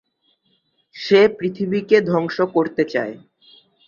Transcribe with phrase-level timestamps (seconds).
[0.95, 3.13] সে পৃথিবী কে ধংস করতে চায়।